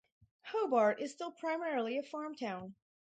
[0.45, 2.73] Hobart is still primarily a farm town.